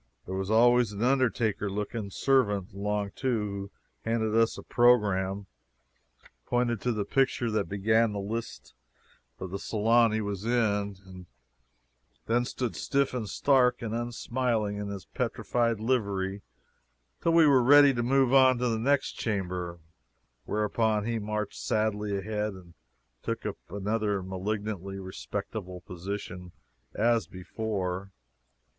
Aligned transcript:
There 0.25 0.33
was 0.33 0.49
always 0.49 0.91
an 0.91 1.03
undertaker 1.03 1.69
looking 1.69 2.09
servant 2.09 2.71
along, 2.73 3.11
too, 3.11 3.69
who 4.03 4.09
handed 4.09 4.33
us 4.35 4.57
a 4.57 4.63
program, 4.63 5.45
pointed 6.47 6.81
to 6.81 6.91
the 6.91 7.05
picture 7.05 7.51
that 7.51 7.69
began 7.69 8.11
the 8.11 8.19
list 8.19 8.73
of 9.37 9.51
the 9.51 9.59
salon 9.59 10.11
he 10.11 10.19
was 10.19 10.43
in, 10.43 10.95
and 11.05 11.27
then 12.25 12.45
stood 12.45 12.75
stiff 12.75 13.13
and 13.13 13.29
stark 13.29 13.83
and 13.83 13.93
unsmiling 13.93 14.77
in 14.77 14.87
his 14.87 15.05
petrified 15.05 15.79
livery 15.79 16.41
till 17.21 17.33
we 17.33 17.45
were 17.45 17.61
ready 17.61 17.93
to 17.93 18.01
move 18.01 18.33
on 18.33 18.57
to 18.57 18.69
the 18.69 18.79
next 18.79 19.11
chamber, 19.19 19.77
whereupon 20.45 21.05
he 21.05 21.19
marched 21.19 21.59
sadly 21.61 22.17
ahead 22.17 22.53
and 22.53 22.73
took 23.21 23.45
up 23.45 23.57
another 23.69 24.23
malignantly 24.23 24.97
respectful 24.97 25.79
position 25.81 26.53
as 26.95 27.27
before. 27.27 28.09